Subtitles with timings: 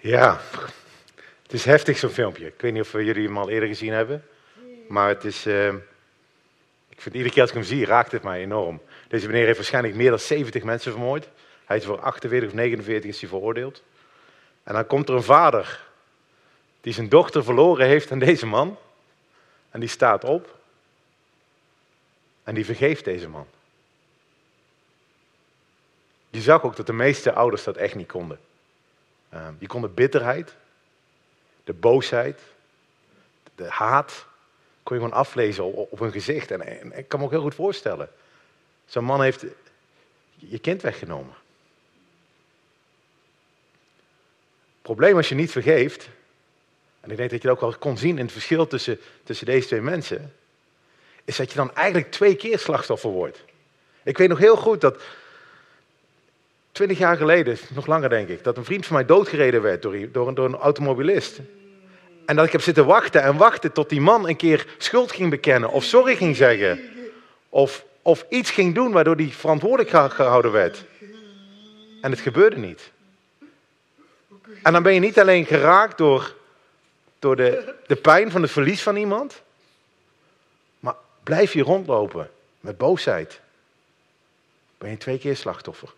[0.00, 0.40] Ja,
[1.42, 2.46] het is heftig zo'n filmpje.
[2.46, 4.24] Ik weet niet of jullie hem al eerder gezien hebben.
[4.88, 5.66] Maar het is, uh,
[6.88, 8.80] ik vind iedere keer als ik hem zie, raakt het mij enorm.
[9.08, 11.28] Deze meneer heeft waarschijnlijk meer dan 70 mensen vermoord.
[11.64, 13.82] Hij is voor 48 of 49 is hij veroordeeld.
[14.62, 15.86] En dan komt er een vader
[16.80, 18.78] die zijn dochter verloren heeft aan deze man.
[19.70, 20.58] En die staat op.
[22.42, 23.46] En die vergeeft deze man.
[26.30, 28.38] Die zag ook dat de meeste ouders dat echt niet konden.
[29.34, 30.54] Uh, die konden bitterheid,
[31.64, 32.40] de boosheid,
[33.54, 34.26] de haat,
[34.82, 36.50] kon je gewoon aflezen op, hun gezicht.
[36.50, 38.08] En, ik kan me ook heel goed voorstellen.
[38.86, 39.44] Zo'n man heeft
[40.34, 41.34] je kind weggenomen.
[44.82, 46.08] Probleem als je niet vergeeft,
[47.00, 49.46] en ik denk dat je dat ook wel kon zien in het verschil tussen, tussen
[49.46, 50.34] deze twee mensen,
[51.24, 53.44] is dat je dan eigenlijk twee keer slachtoffer wordt.
[54.02, 55.02] Ik weet nog heel goed dat
[56.72, 60.12] twintig jaar geleden, nog langer denk ik, dat een vriend van mij doodgereden werd door,
[60.12, 61.40] door, door een automobilist.
[62.26, 65.30] En dat ik heb zitten wachten en wachten tot die man een keer schuld ging
[65.30, 66.80] bekennen of sorry ging zeggen.
[67.48, 70.84] Of, of iets ging doen waardoor hij verantwoordelijk gehouden werd.
[72.00, 72.90] En het gebeurde niet.
[74.62, 76.34] En dan ben je niet alleen geraakt door,
[77.18, 79.42] door de, de pijn van het verlies van iemand,
[80.80, 83.40] maar blijf je rondlopen met boosheid.
[84.78, 85.88] Ben je twee keer slachtoffer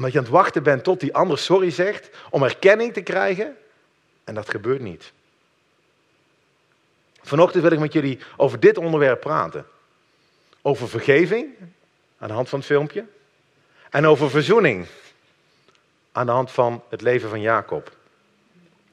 [0.00, 3.56] omdat je aan het wachten bent tot die ander sorry zegt om erkenning te krijgen.
[4.24, 5.12] En dat gebeurt niet.
[7.22, 9.66] Vanochtend wil ik met jullie over dit onderwerp praten.
[10.62, 11.48] Over vergeving,
[12.18, 13.04] aan de hand van het filmpje.
[13.90, 14.86] En over verzoening,
[16.12, 17.92] aan de hand van het leven van Jacob.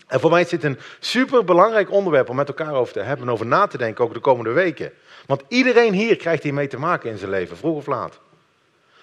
[0.07, 3.33] En voor mij is dit een superbelangrijk onderwerp om met elkaar over te hebben en
[3.33, 4.93] over na te denken, ook de komende weken.
[5.25, 8.19] Want iedereen hier krijgt hiermee te maken in zijn leven, vroeg of laat.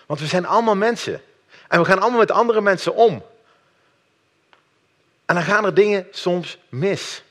[0.06, 1.22] Want we zijn allemaal mensen.
[1.68, 3.22] En we gaan allemaal met andere mensen om.
[5.24, 7.22] En dan gaan er dingen soms mis.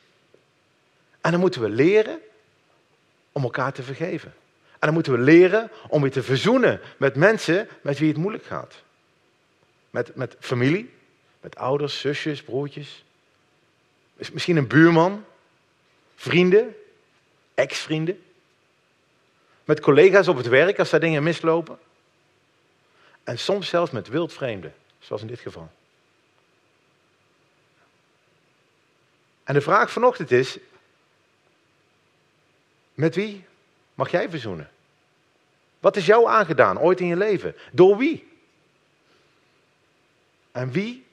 [1.22, 2.20] En dan moeten we leren
[3.32, 4.34] om elkaar te vergeven.
[4.72, 8.46] En dan moeten we leren om weer te verzoenen met mensen met wie het moeilijk
[8.46, 8.76] gaat.
[9.90, 10.94] Met, met familie,
[11.42, 13.04] met ouders, zusjes, broertjes.
[14.16, 15.26] Misschien een buurman,
[16.16, 16.76] vrienden,
[17.54, 18.24] ex-vrienden.
[19.66, 21.80] Met collega's op het werk als daar dingen mislopen.
[23.24, 25.72] En soms zelfs met wildvreemden, zoals in dit geval.
[29.44, 30.58] En de vraag vanochtend is,
[32.94, 33.46] met wie
[33.94, 34.72] mag jij verzoenen?
[35.80, 37.56] Wat is jou aangedaan ooit in je leven?
[37.72, 38.32] Door wie?
[40.52, 41.06] En wie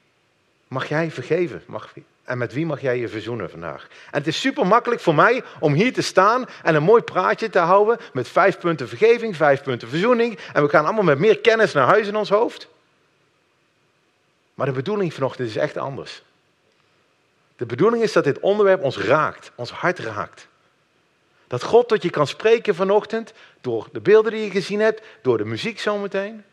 [0.68, 1.62] mag jij vergeven?
[1.66, 1.94] Mag,
[2.30, 3.86] en met wie mag jij je verzoenen vandaag?
[4.10, 7.50] En het is super makkelijk voor mij om hier te staan en een mooi praatje
[7.50, 10.38] te houden met vijf punten vergeving, vijf punten verzoening.
[10.52, 12.68] En we gaan allemaal met meer kennis naar huis in ons hoofd.
[14.54, 16.22] Maar de bedoeling vanochtend is echt anders.
[17.56, 20.48] De bedoeling is dat dit onderwerp ons raakt, ons hart raakt.
[21.46, 25.38] Dat God tot je kan spreken vanochtend door de beelden die je gezien hebt, door
[25.38, 26.44] de muziek zometeen.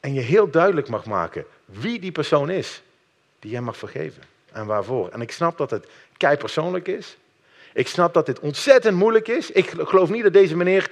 [0.00, 2.82] En je heel duidelijk mag maken wie die persoon is
[3.44, 4.22] die jij mag vergeven.
[4.52, 5.08] En waarvoor.
[5.08, 7.16] En ik snap dat het kei persoonlijk is.
[7.72, 9.50] Ik snap dat dit ontzettend moeilijk is.
[9.50, 10.90] Ik geloof niet dat deze meneer,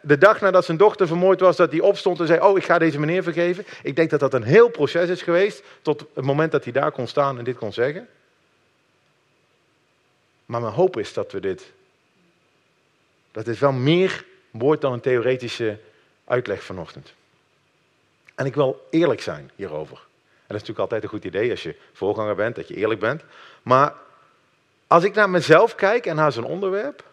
[0.00, 2.78] de dag nadat zijn dochter vermoord was, dat hij opstond en zei, oh ik ga
[2.78, 3.64] deze meneer vergeven.
[3.82, 6.92] Ik denk dat dat een heel proces is geweest tot het moment dat hij daar
[6.92, 8.08] kon staan en dit kon zeggen.
[10.46, 11.72] Maar mijn hoop is dat we dit,
[13.32, 15.78] dat dit wel meer wordt dan een theoretische
[16.24, 17.12] uitleg vanochtend.
[18.34, 20.07] En ik wil eerlijk zijn hierover.
[20.48, 23.22] Dat is natuurlijk altijd een goed idee als je voorganger bent, dat je eerlijk bent.
[23.62, 23.94] Maar
[24.86, 27.04] als ik naar mezelf kijk en naar zo'n onderwerp,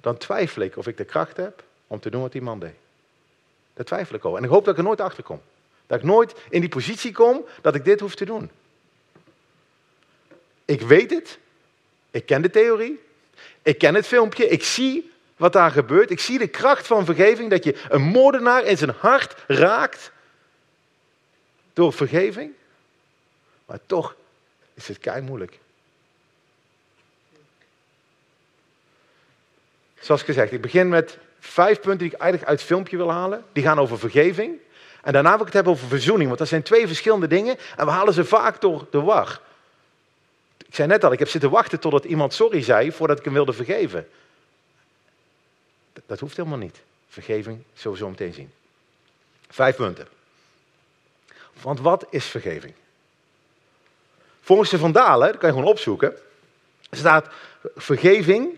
[0.00, 2.74] dan twijfel ik of ik de kracht heb om te doen wat die man deed.
[3.74, 4.38] Daar twijfel ik over.
[4.38, 5.40] En ik hoop dat ik er nooit achter kom.
[5.86, 8.50] Dat ik nooit in die positie kom dat ik dit hoef te doen.
[10.64, 11.38] Ik weet het.
[12.10, 13.00] Ik ken de theorie.
[13.62, 14.48] Ik ken het filmpje.
[14.48, 16.10] Ik zie wat daar gebeurt.
[16.10, 17.50] Ik zie de kracht van vergeving.
[17.50, 20.12] Dat je een moordenaar in zijn hart raakt
[21.76, 22.52] door vergeving.
[23.66, 24.14] Maar toch
[24.74, 25.58] is het kei moeilijk.
[30.00, 33.44] Zoals gezegd, ik begin met vijf punten die ik eigenlijk uit het filmpje wil halen.
[33.52, 34.58] Die gaan over vergeving.
[35.02, 37.84] En daarna wil ik het hebben over verzoening, want dat zijn twee verschillende dingen en
[37.84, 39.40] we halen ze vaak door de war.
[40.66, 43.32] Ik zei net al, ik heb zitten wachten totdat iemand sorry zei voordat ik hem
[43.32, 44.08] wilde vergeven.
[46.06, 46.80] Dat hoeft helemaal niet.
[47.08, 48.52] Vergeving sowieso meteen zien.
[49.48, 50.15] Vijf punten.
[51.62, 52.74] Want wat is vergeving?
[54.40, 56.16] Volgens de Vandalen, dat kan je gewoon opzoeken,
[56.90, 57.26] staat
[57.76, 58.48] vergeving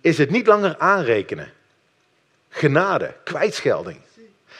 [0.00, 1.52] is het niet langer aanrekenen.
[2.48, 4.00] Genade, kwijtschelding.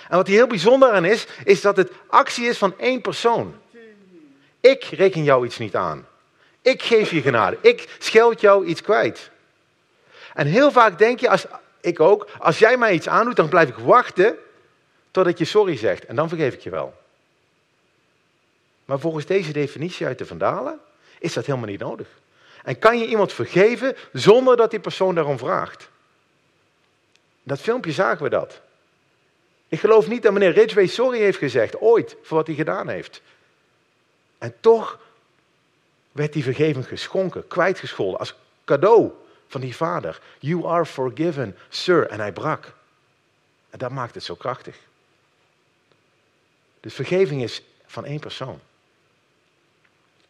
[0.09, 3.55] En wat hier heel bijzonder aan is, is dat het actie is van één persoon.
[4.61, 6.07] Ik reken jou iets niet aan.
[6.63, 7.59] Ik geef je genade.
[7.61, 9.31] Ik scheld jou iets kwijt.
[10.35, 11.47] En heel vaak denk je, als,
[11.81, 14.37] ik ook, als jij mij iets aandoet, dan blijf ik wachten
[15.11, 16.05] totdat je sorry zegt.
[16.05, 16.95] En dan vergeef ik je wel.
[18.87, 20.81] Maar volgens deze definitie uit de Vandalen
[21.19, 22.09] is dat helemaal niet nodig.
[22.62, 25.88] En kan je iemand vergeven zonder dat die persoon daarom vraagt?
[27.43, 28.61] Dat filmpje zagen we dat.
[29.69, 33.23] Ik geloof niet dat meneer Ridgway sorry heeft gezegd, ooit, voor wat hij gedaan heeft.
[34.38, 34.99] En toch
[36.12, 38.35] werd die vergeving geschonken, kwijtgescholden, als
[38.65, 39.12] cadeau
[39.49, 40.21] van die vader.
[40.38, 42.09] You are forgiven, sir.
[42.09, 42.73] En hij brak.
[43.71, 44.77] En dat maakt het zo krachtig.
[46.81, 48.61] Dus vergeving is van één persoon.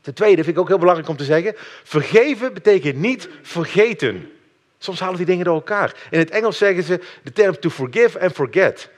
[0.07, 1.55] Ten tweede vind ik ook heel belangrijk om te zeggen:
[1.85, 4.33] vergeven betekent niet vergeten.
[4.79, 5.95] Soms halen die dingen door elkaar.
[6.11, 8.89] In het Engels zeggen ze de term to forgive and forget.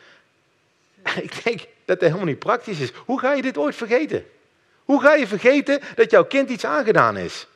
[1.22, 2.90] Ik denk dat dat helemaal niet praktisch is.
[3.05, 4.26] Hoe ga je dit ooit vergeten?
[4.84, 7.46] Hoe ga je vergeten dat jouw kind iets aangedaan is?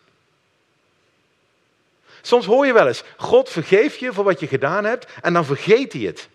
[2.23, 5.45] Soms hoor je wel eens, God vergeeft je voor wat je gedaan hebt en dan
[5.45, 6.29] vergeet hij het.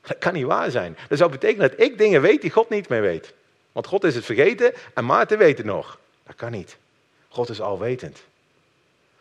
[0.00, 0.96] Dat kan niet waar zijn.
[1.08, 3.32] Dat zou betekenen dat ik dingen weet die God niet meer weet.
[3.72, 6.02] Want God is het vergeten en Maarten weet het nog.
[6.26, 6.76] Dat kan niet.
[7.28, 8.22] God is alwetend.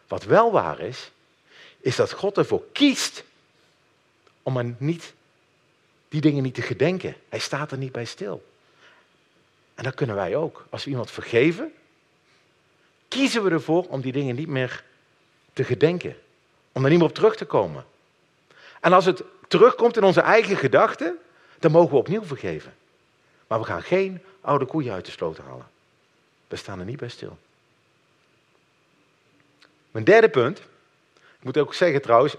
[0.07, 1.11] Wat wel waar is,
[1.79, 3.23] is dat God ervoor kiest
[4.43, 5.13] om er niet,
[6.09, 7.15] die dingen niet te gedenken.
[7.29, 8.43] Hij staat er niet bij stil.
[9.75, 10.65] En dat kunnen wij ook.
[10.69, 11.73] Als we iemand vergeven,
[13.07, 14.83] kiezen we ervoor om die dingen niet meer
[15.53, 16.17] te gedenken.
[16.71, 17.85] Om er niet meer op terug te komen.
[18.79, 21.17] En als het terugkomt in onze eigen gedachten,
[21.59, 22.73] dan mogen we opnieuw vergeven.
[23.47, 25.71] Maar we gaan geen oude koeien uit de sloot halen.
[26.53, 27.37] We staan er niet bij stil.
[29.91, 30.59] Mijn derde punt,
[31.17, 32.35] ik moet ook zeggen trouwens,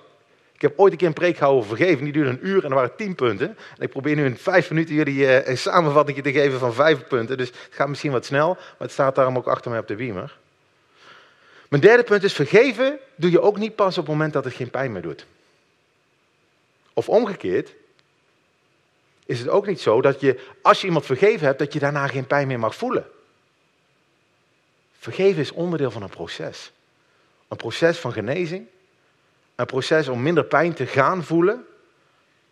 [0.52, 2.70] ik heb ooit een keer een preek gehouden over vergeven, die duurde een uur en
[2.70, 3.48] er waren tien punten.
[3.48, 7.06] En ik probeer nu in vijf minuten jullie uh, een samenvatting te geven van vijf
[7.06, 9.86] punten, dus het gaat misschien wat snel, maar het staat daarom ook achter mij op
[9.88, 10.38] de beamer.
[11.68, 14.54] Mijn derde punt is, vergeven doe je ook niet pas op het moment dat het
[14.54, 15.26] geen pijn meer doet.
[16.92, 17.74] Of omgekeerd,
[19.26, 22.06] is het ook niet zo dat je, als je iemand vergeven hebt, dat je daarna
[22.06, 23.06] geen pijn meer mag voelen.
[25.04, 26.72] Vergeven is onderdeel van een proces.
[27.48, 28.66] Een proces van genezing.
[29.54, 31.66] Een proces om minder pijn te gaan voelen.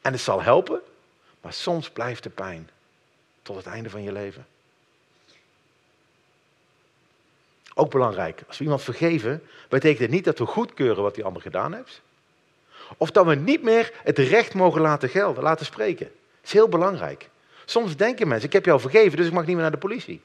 [0.00, 0.80] En het zal helpen,
[1.40, 2.70] maar soms blijft de pijn
[3.42, 4.46] tot het einde van je leven.
[7.74, 11.42] Ook belangrijk, als we iemand vergeven, betekent het niet dat we goedkeuren wat die ander
[11.42, 12.00] gedaan heeft.
[12.96, 16.06] Of dat we niet meer het recht mogen laten gelden, laten spreken.
[16.06, 17.28] Dat is heel belangrijk.
[17.64, 20.20] Soms denken mensen, ik heb jou vergeven, dus ik mag niet meer naar de politie.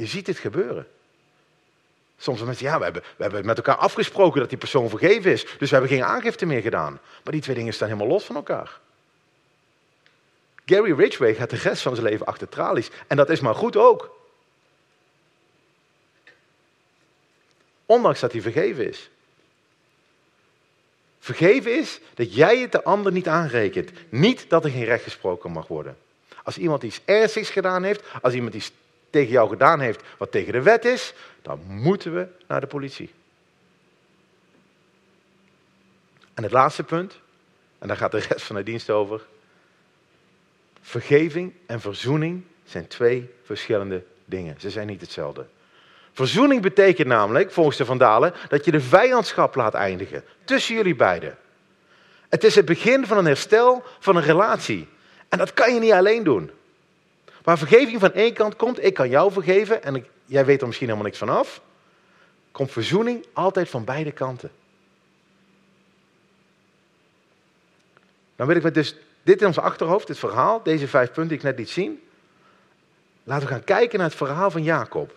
[0.00, 0.88] Je ziet het gebeuren.
[2.18, 5.46] Soms mensen, ja, we hebben, we hebben met elkaar afgesproken dat die persoon vergeven is,
[5.58, 7.00] dus we hebben geen aangifte meer gedaan.
[7.24, 8.80] Maar die twee dingen staan helemaal los van elkaar.
[10.66, 12.90] Gary Ridgway gaat de rest van zijn leven achter tralies.
[13.06, 14.16] En dat is maar goed ook.
[17.86, 19.10] Ondanks dat hij vergeven is.
[21.18, 23.90] Vergeven is dat jij het de ander niet aanrekent.
[24.08, 25.96] Niet dat er geen recht gesproken mag worden.
[26.44, 28.72] Als iemand iets ernstigs gedaan heeft, als iemand iets
[29.10, 33.10] tegen jou gedaan heeft wat tegen de wet is, dan moeten we naar de politie.
[36.34, 37.20] En het laatste punt,
[37.78, 39.26] en daar gaat de rest van de dienst over.
[40.80, 44.60] Vergeving en verzoening zijn twee verschillende dingen.
[44.60, 45.46] Ze zijn niet hetzelfde.
[46.12, 51.38] Verzoening betekent namelijk, volgens de Vandalen, dat je de vijandschap laat eindigen tussen jullie beiden.
[52.28, 54.88] Het is het begin van een herstel van een relatie.
[55.28, 56.50] En dat kan je niet alleen doen.
[57.42, 60.86] Waar vergeving van één kant komt, ik kan jou vergeven en jij weet er misschien
[60.86, 61.60] helemaal niks van af,
[62.52, 64.50] komt verzoening altijd van beide kanten.
[68.36, 71.36] Dan wil ik met dus dit in ons achterhoofd, dit verhaal, deze vijf punten die
[71.36, 72.02] ik net liet zien.
[73.24, 75.12] Laten we gaan kijken naar het verhaal van Jacob.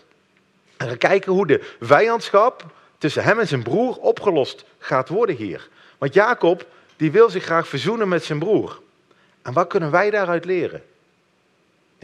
[0.77, 2.65] En gaan kijken hoe de vijandschap
[2.97, 5.69] tussen hem en zijn broer opgelost gaat worden hier.
[5.97, 8.81] Want Jacob, die wil zich graag verzoenen met zijn broer.
[9.41, 10.83] En wat kunnen wij daaruit leren?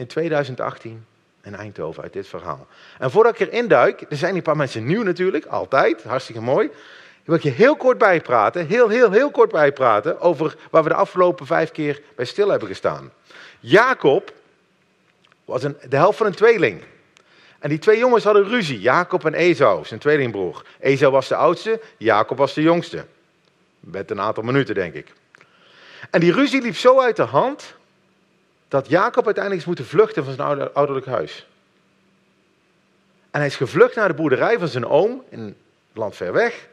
[0.00, 1.06] In 2018
[1.42, 2.66] in Eindhoven uit dit verhaal.
[2.98, 6.70] En voordat ik erin duik, er zijn een paar mensen nieuw natuurlijk, altijd, hartstikke mooi.
[7.24, 10.94] wil ik je heel kort bijpraten, heel, heel, heel kort bijpraten over waar we de
[10.94, 13.12] afgelopen vijf keer bij stil hebben gestaan.
[13.60, 14.32] Jacob
[15.44, 16.82] was een, de helft van een tweeling.
[17.58, 20.64] En die twee jongens hadden ruzie, Jacob en Esau, zijn tweelingbroer.
[20.78, 23.04] Esau was de oudste, Jacob was de jongste.
[23.80, 25.12] Met een aantal minuten, denk ik.
[26.10, 27.78] En die ruzie liep zo uit de hand
[28.70, 31.46] dat Jacob uiteindelijk is moeten vluchten van zijn ouderlijk huis.
[33.30, 35.56] En hij is gevlucht naar de boerderij van zijn oom in het
[35.92, 36.68] land ver weg.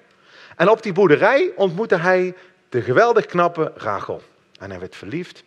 [0.56, 2.36] En op die boerderij ontmoette hij
[2.70, 4.22] de geweldig knappe Rachel.
[4.60, 5.44] En hij werd verliefd.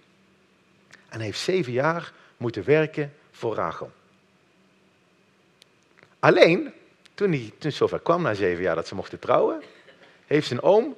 [1.09, 3.90] En heeft zeven jaar moeten werken voor Rachel.
[6.19, 6.73] Alleen,
[7.14, 9.62] toen, hij, toen zover kwam na zeven jaar dat ze mochten trouwen,
[10.26, 10.97] heeft zijn oom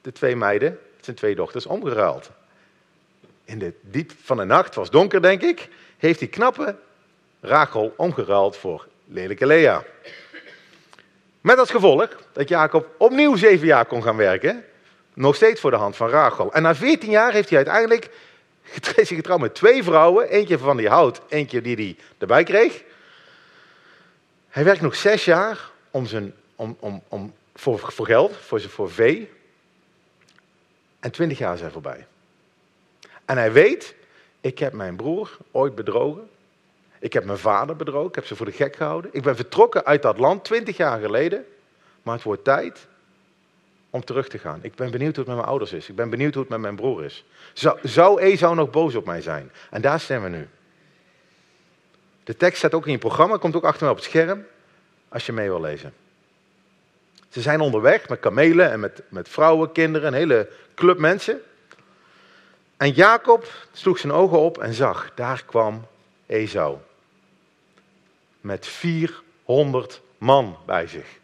[0.00, 2.30] de twee meiden, zijn twee dochters, omgeruild.
[3.44, 6.76] In de diep van de nacht, was donker denk ik, heeft die knappe
[7.40, 9.84] Rachel omgeruild voor lelijke Lea.
[11.40, 14.64] Met als gevolg dat Jacob opnieuw zeven jaar kon gaan werken,
[15.14, 16.52] nog steeds voor de hand van Rachel.
[16.52, 18.10] En na veertien jaar heeft hij uiteindelijk
[18.96, 22.82] zich getrouwd met twee vrouwen, eentje van die hout, eentje die hij erbij kreeg.
[24.48, 28.90] Hij werkt nog zes jaar om zijn, om, om, om, voor, voor geld, voor, voor
[28.90, 29.30] vee.
[31.00, 32.06] En twintig jaar zijn voorbij.
[33.24, 33.94] En hij weet,
[34.40, 36.28] ik heb mijn broer ooit bedrogen.
[36.98, 39.10] Ik heb mijn vader bedrogen, ik heb ze voor de gek gehouden.
[39.14, 41.44] Ik ben vertrokken uit dat land twintig jaar geleden.
[42.02, 42.86] Maar het wordt tijd
[43.90, 44.58] om terug te gaan.
[44.62, 45.88] Ik ben benieuwd hoe het met mijn ouders is.
[45.88, 47.24] Ik ben benieuwd hoe het met mijn broer is.
[47.52, 49.50] Zou, zou Esau nog boos op mij zijn?
[49.70, 50.48] En daar staan we nu.
[52.24, 54.46] De tekst staat ook in je programma, komt ook achter me op het scherm,
[55.08, 55.92] als je mee wil lezen.
[57.28, 61.40] Ze zijn onderweg met kamelen en met, met vrouwen, kinderen, een hele club mensen.
[62.76, 65.86] En Jacob sloeg zijn ogen op en zag, daar kwam
[66.26, 66.76] Esau.
[68.40, 71.18] Met 400 man bij zich.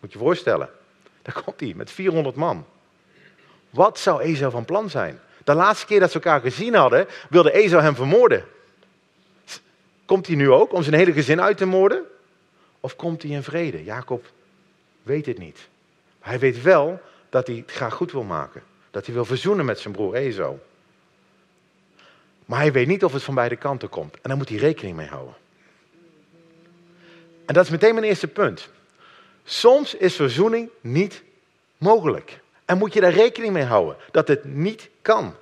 [0.00, 0.70] Moet je je voorstellen.
[1.22, 2.66] Daar komt hij, met 400 man.
[3.70, 5.20] Wat zou Esau van plan zijn?
[5.44, 8.44] De laatste keer dat ze elkaar gezien hadden, wilde Esau hem vermoorden.
[10.04, 12.04] Komt hij nu ook om zijn hele gezin uit te moorden?
[12.80, 13.84] Of komt hij in vrede?
[13.84, 14.26] Jacob
[15.02, 15.68] weet het niet.
[16.20, 18.62] Hij weet wel dat hij het graag goed wil maken.
[18.90, 20.58] Dat hij wil verzoenen met zijn broer Esau.
[22.48, 24.14] Maar hij weet niet of het van beide kanten komt.
[24.14, 25.34] En daar moet hij rekening mee houden.
[27.46, 28.68] En dat is meteen mijn eerste punt.
[29.44, 31.22] Soms is verzoening niet
[31.78, 32.40] mogelijk.
[32.64, 35.34] En moet je daar rekening mee houden dat het niet kan.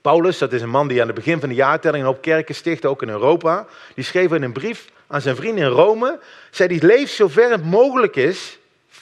[0.00, 2.54] Paulus, dat is een man die aan het begin van de jaartelling een hoop kerken
[2.54, 3.66] stichtte, ook in Europa.
[3.94, 6.20] Die schreef in een brief aan zijn vrienden in Rome.
[6.50, 8.58] Zei die leef zover het mogelijk is,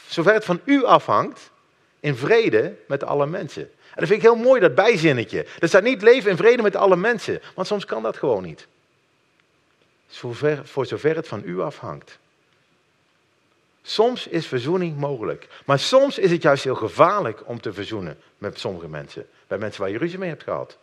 [0.06, 1.50] zover het van u afhangt,
[2.00, 3.70] in vrede met alle mensen.
[3.94, 5.46] En dat vind ik heel mooi, dat bijzinnetje.
[5.58, 8.66] Er staat niet leven in vrede met alle mensen, want soms kan dat gewoon niet.
[10.64, 12.18] Voor zover het van u afhangt.
[13.82, 15.48] Soms is verzoening mogelijk.
[15.64, 19.26] Maar soms is het juist heel gevaarlijk om te verzoenen met sommige mensen.
[19.46, 20.76] Bij mensen waar je ruzie mee hebt gehad.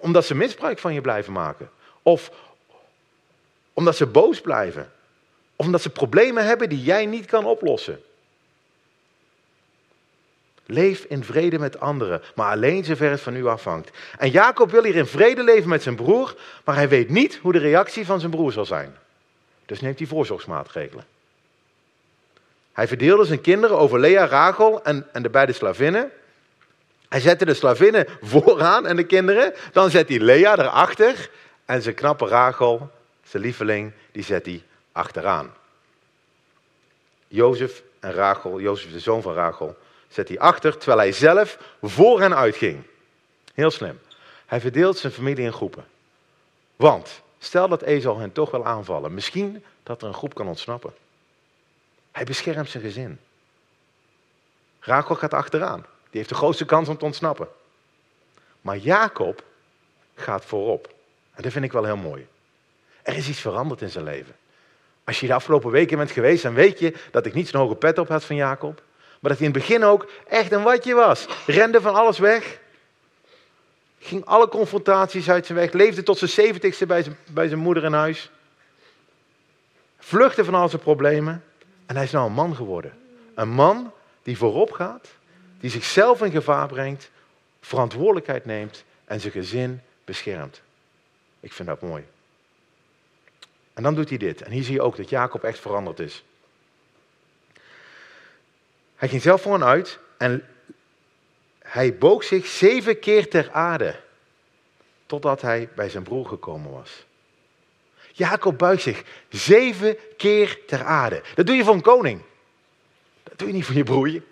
[0.00, 1.70] omdat ze misbruik van je blijven maken.
[2.02, 2.30] Of
[3.72, 4.92] omdat ze boos blijven.
[5.56, 8.02] Of omdat ze problemen hebben die jij niet kan oplossen.
[10.66, 13.90] Leef in vrede met anderen, maar alleen zover het van u afhangt.
[14.18, 17.52] En Jacob wil hier in vrede leven met zijn broer, maar hij weet niet hoe
[17.52, 18.96] de reactie van zijn broer zal zijn.
[19.66, 21.04] Dus neemt hij voorzorgsmaatregelen.
[22.72, 26.10] Hij verdeelde zijn kinderen over Lea, Rachel en, en de beide slavinnen.
[27.08, 29.54] Hij zette de slavinnen vooraan en de kinderen.
[29.72, 31.30] Dan zet hij Lea erachter.
[31.64, 32.90] En zijn knappe Rachel,
[33.24, 35.54] zijn lieveling, die zet hij achteraan.
[37.28, 39.76] Jozef en Rachel, Jozef de zoon van Rachel,
[40.08, 42.82] zet hij achter, terwijl hij zelf voor hen uitging.
[43.54, 44.00] Heel slim.
[44.46, 45.84] Hij verdeelt zijn familie in groepen.
[46.76, 50.94] Want, stel dat Ezel hen toch wil aanvallen, misschien dat er een groep kan ontsnappen.
[52.12, 53.18] Hij beschermt zijn gezin.
[54.80, 55.80] Rachel gaat achteraan.
[55.80, 57.48] Die heeft de grootste kans om te ontsnappen.
[58.60, 59.44] Maar Jacob
[60.14, 60.94] gaat voorop.
[61.34, 62.26] En dat vind ik wel heel mooi.
[63.02, 64.36] Er is iets veranderd in zijn leven.
[65.04, 67.74] Als je de afgelopen weken bent geweest, dan weet je dat ik niet zo'n hoge
[67.74, 68.82] pet op had van Jacob.
[69.26, 71.26] Maar dat hij in het begin ook echt een watje was.
[71.46, 72.58] Rende van alles weg.
[73.98, 75.72] Ging alle confrontaties uit zijn weg.
[75.72, 78.30] Leefde tot zijn zeventigste bij zijn, bij zijn moeder in huis.
[79.98, 81.44] Vluchtte van al zijn problemen.
[81.86, 82.92] En hij is nou een man geworden.
[83.34, 83.92] Een man
[84.22, 85.08] die voorop gaat,
[85.60, 87.10] die zichzelf in gevaar brengt,
[87.60, 90.62] verantwoordelijkheid neemt en zijn gezin beschermt.
[91.40, 92.04] Ik vind dat mooi.
[93.74, 94.42] En dan doet hij dit.
[94.42, 96.24] En hier zie je ook dat Jacob echt veranderd is.
[98.96, 100.46] Hij ging zelf voor uit en
[101.58, 104.00] hij boog zich zeven keer ter aarde.
[105.06, 107.04] Totdat hij bij zijn broer gekomen was.
[108.12, 111.22] Jacob buigt zich zeven keer ter aarde.
[111.34, 112.22] Dat doe je voor een koning.
[113.22, 114.22] Dat doe je niet voor je broertje.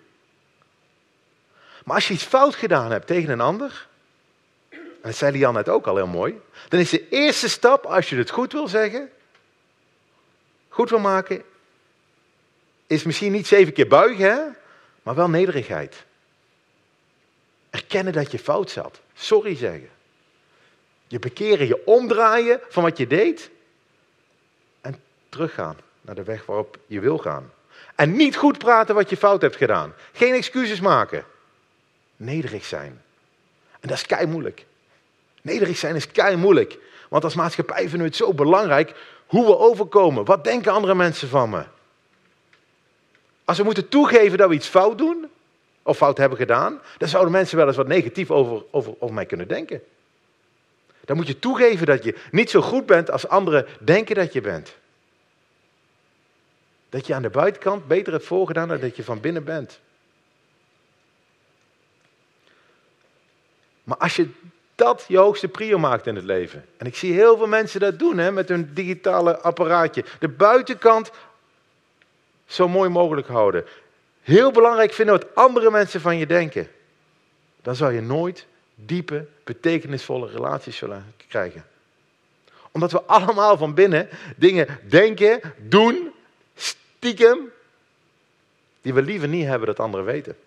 [1.85, 3.87] Maar als je iets fout gedaan hebt tegen een ander,
[4.69, 8.09] en dat zei Jan net ook al heel mooi, dan is de eerste stap, als
[8.09, 9.09] je het goed wil zeggen,
[10.69, 11.43] goed wil maken,
[12.87, 14.55] is misschien niet zeven keer buigen,
[15.03, 16.03] maar wel nederigheid.
[17.69, 18.99] Erkennen dat je fout zat.
[19.13, 19.89] Sorry zeggen.
[21.07, 23.49] Je bekeren, je omdraaien van wat je deed
[25.35, 27.51] teruggaan naar de weg waarop je wil gaan.
[27.95, 29.93] En niet goed praten wat je fout hebt gedaan.
[30.13, 31.25] Geen excuses maken.
[32.15, 33.01] Nederig zijn.
[33.79, 34.65] En dat is kei moeilijk.
[35.41, 36.77] Nederig zijn is kei moeilijk.
[37.09, 38.93] Want als maatschappij vinden we het zo belangrijk
[39.25, 40.25] hoe we overkomen.
[40.25, 41.63] Wat denken andere mensen van me?
[43.45, 45.29] Als we moeten toegeven dat we iets fout doen,
[45.83, 49.47] of fout hebben gedaan, dan zouden mensen wel eens wat negatief over, over, mij kunnen
[49.47, 49.81] denken.
[51.05, 54.41] Dan moet je toegeven dat je niet zo goed bent als anderen denken dat je
[54.41, 54.75] bent.
[56.89, 59.79] Dat je aan de buitenkant beter hebt voorgedaan dan dat je van binnen bent.
[63.83, 64.29] Maar als je
[64.75, 66.65] dat je hoogste prio maakt in het leven.
[66.77, 70.05] En ik zie heel veel mensen dat doen hè, met hun digitale apparaatje.
[70.19, 71.11] De buitenkant
[72.45, 73.65] zo mooi mogelijk houden.
[74.21, 76.67] Heel belangrijk vinden wat andere mensen van je denken.
[77.61, 81.65] Dan zal je nooit diepe, betekenisvolle relaties zullen krijgen.
[82.71, 86.11] Omdat we allemaal van binnen dingen denken, doen,
[86.55, 87.51] stiekem,
[88.81, 90.37] die we liever niet hebben dat anderen weten.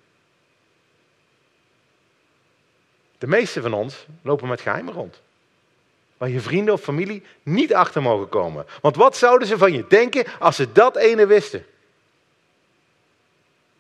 [3.19, 5.21] De meeste van ons lopen met geheimen rond.
[6.17, 8.67] Waar je vrienden of familie niet achter mogen komen.
[8.81, 11.67] Want wat zouden ze van je denken als ze dat ene wisten?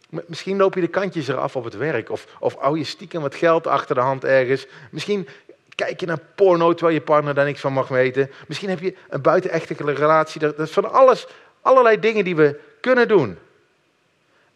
[0.09, 2.11] Misschien loop je de kantjes eraf op het werk.
[2.11, 4.67] Of, of hou je stiekem wat geld achter de hand ergens.
[4.91, 5.29] Misschien
[5.75, 8.31] kijk je naar porno terwijl je partner daar niks van mag weten.
[8.47, 10.41] Misschien heb je een buitenechtelijke relatie.
[10.41, 11.27] Dat is van alles,
[11.61, 13.39] allerlei dingen die we kunnen doen.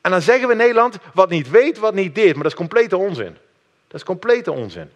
[0.00, 2.34] En dan zeggen we Nederland, wat niet weet, wat niet deed.
[2.34, 3.36] Maar dat is complete onzin.
[3.86, 4.90] Dat is complete onzin.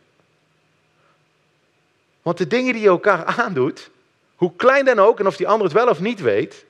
[2.23, 3.91] Want de dingen die je elkaar aandoet,
[4.37, 6.65] hoe klein dan ook, en of die ander het wel of niet weet,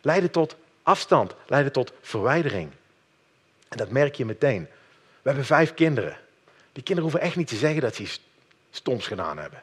[0.00, 2.70] leiden tot afstand, leiden tot verwijdering.
[3.72, 4.62] En dat merk je meteen.
[5.22, 6.18] We hebben vijf kinderen.
[6.72, 8.20] Die kinderen hoeven echt niet te zeggen dat ze iets
[8.70, 9.62] stoms gedaan hebben.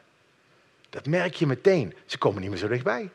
[0.90, 1.94] Dat merk je meteen.
[2.06, 3.10] Ze komen niet meer zo dichtbij.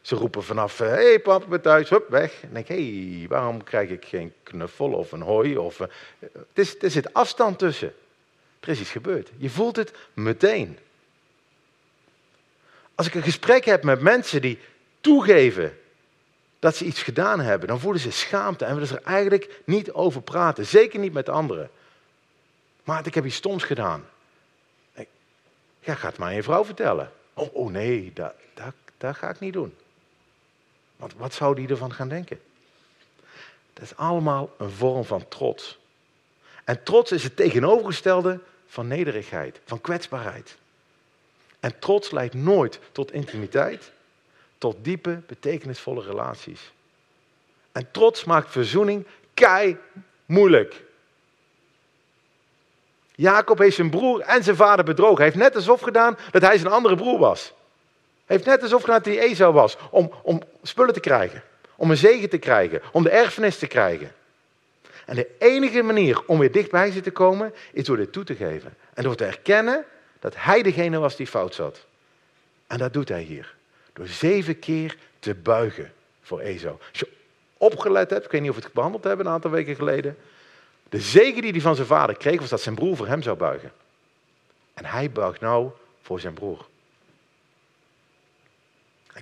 [0.00, 2.42] Ze roepen vanaf, hé eh, hey, pap, thuis, hup, weg.
[2.42, 5.56] En denk hé, waarom krijg ik geen knuffel of een hooi?
[5.56, 5.86] Of, uh,
[6.18, 7.94] het is, er zit afstand tussen.
[8.60, 9.30] Er is iets gebeurd.
[9.36, 10.78] Je voelt het meteen.
[12.94, 14.58] Als ik een gesprek heb met mensen die
[15.00, 15.78] toegeven
[16.60, 19.92] dat ze iets gedaan hebben, dan voelen ze schaamte en willen ze er eigenlijk niet
[19.92, 20.66] over praten.
[20.66, 21.70] Zeker niet met anderen.
[22.84, 24.08] Maar ik heb iets stoms gedaan.
[25.80, 27.12] Ja, ga het maar aan je vrouw vertellen.
[27.34, 29.74] Oh, oh nee, dat, dat, dat ga ik niet doen.
[30.96, 32.40] Want wat zou die ervan gaan denken?
[33.72, 35.78] Dat is allemaal een vorm van trots.
[36.64, 40.56] En trots is het tegenovergestelde van nederigheid, van kwetsbaarheid.
[41.60, 43.92] En trots leidt nooit tot intimiteit,
[44.60, 46.72] tot diepe, betekenisvolle relaties.
[47.72, 49.76] En trots maakt verzoening kei
[50.26, 50.82] moeilijk.
[53.14, 55.16] Jacob heeft zijn broer en zijn vader bedrogen.
[55.16, 57.52] Hij heeft net alsof gedaan dat hij zijn andere broer was.
[58.26, 59.76] Hij heeft net alsof gedaan dat hij Esau was.
[59.90, 61.42] Om, om spullen te krijgen.
[61.76, 62.82] Om een zegen te krijgen.
[62.92, 64.12] Om de erfenis te krijgen.
[65.06, 68.34] En de enige manier om weer dichtbij ze te komen, is door dit toe te
[68.34, 68.76] geven.
[68.94, 69.84] En door te erkennen
[70.18, 71.86] dat hij degene was die fout zat.
[72.66, 73.58] En dat doet hij hier.
[73.92, 76.78] Door zeven keer te buigen voor Ezo.
[76.90, 77.08] Als je
[77.56, 80.16] opgelet hebt, ik weet niet of we het behandeld hebben een aantal weken geleden.
[80.88, 83.36] De zegen die hij van zijn vader kreeg, was dat zijn broer voor hem zou
[83.36, 83.72] buigen.
[84.74, 85.70] En hij buigt nou
[86.02, 86.68] voor zijn broer.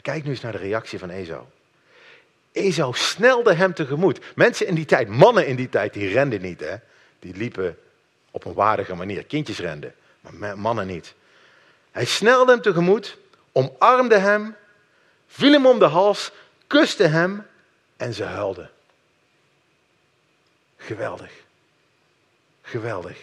[0.02, 1.48] Kijk nu eens naar de reactie van Ezo.
[2.52, 4.20] Esau snelde hem tegemoet.
[4.34, 6.60] Mensen in die tijd, mannen in die tijd, die renden niet.
[6.60, 6.74] Hè?
[7.18, 7.78] Die liepen
[8.30, 9.24] op een waardige manier.
[9.24, 11.14] Kindjes renden, maar mannen niet.
[11.90, 13.18] Hij snelde hem tegemoet,
[13.58, 14.56] omarmde hem,
[15.26, 16.30] viel hem om de hals,
[16.66, 17.46] kuste hem
[17.96, 18.70] en ze huilden.
[20.76, 21.32] Geweldig.
[22.62, 23.18] Geweldig.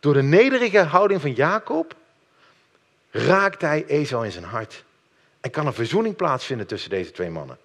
[0.00, 1.94] Door de nederige houding van Jacob
[3.10, 4.84] raakt hij Esau in zijn hart.
[5.40, 7.58] En kan een verzoening plaatsvinden tussen deze twee mannen.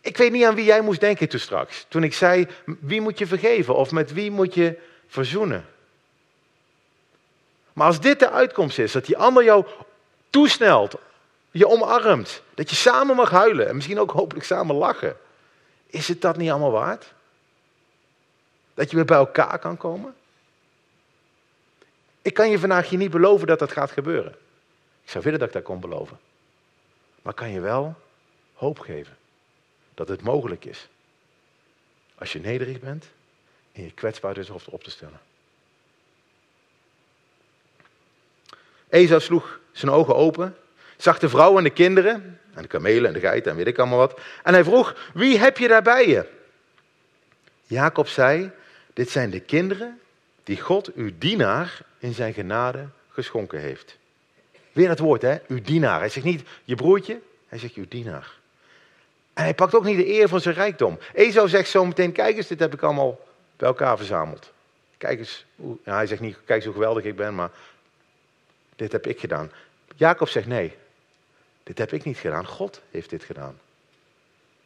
[0.00, 1.86] Ik weet niet aan wie jij moest denken toen straks.
[1.88, 5.66] Toen ik zei, wie moet je vergeven of met wie moet je verzoenen?
[7.72, 9.66] Maar als dit de uitkomst is, dat die ander jou
[10.32, 10.94] toesnelt,
[11.50, 15.16] je omarmt, dat je samen mag huilen en misschien ook hopelijk samen lachen,
[15.86, 17.12] is het dat niet allemaal waard?
[18.74, 20.14] Dat je weer bij elkaar kan komen?
[22.22, 24.32] Ik kan je vandaag hier niet beloven dat dat gaat gebeuren.
[25.02, 26.18] Ik zou willen dat ik dat kon beloven.
[27.22, 27.94] Maar kan je wel
[28.54, 29.16] hoop geven
[29.94, 30.88] dat het mogelijk is.
[32.14, 33.06] Als je nederig bent
[33.72, 35.20] en je kwetsbaar dus op te stellen.
[38.92, 40.56] Esau sloeg zijn ogen open,
[40.96, 43.78] zag de vrouw en de kinderen, en de kamelen en de geiten en weet ik
[43.78, 44.20] allemaal wat.
[44.42, 46.26] En hij vroeg, wie heb je daar bij je?
[47.66, 48.50] Jacob zei,
[48.92, 50.00] dit zijn de kinderen
[50.44, 53.96] die God uw dienaar in zijn genade geschonken heeft.
[54.72, 55.36] Weer het woord, hè?
[55.48, 55.98] Uw dienaar.
[55.98, 58.32] Hij zegt niet je broertje, hij zegt uw dienaar.
[59.34, 60.98] En hij pakt ook niet de eer van zijn rijkdom.
[61.14, 63.20] Esau zegt zo meteen, kijk eens, dit heb ik allemaal
[63.56, 64.52] bij elkaar verzameld.
[64.98, 67.50] Kijk eens, hoe, hij zegt niet, kijk eens hoe geweldig ik ben, maar
[68.82, 69.52] dit heb ik gedaan.
[69.96, 70.76] Jacob zegt nee,
[71.62, 73.58] Dit heb ik niet gedaan, God heeft dit gedaan.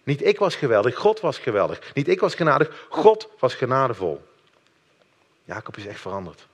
[0.02, 1.94] Niet ik was geweldig, God was geweldig.
[1.94, 4.24] Niet ik was genadig, God was genadevol.
[5.44, 6.46] Jacob is echt veranderd.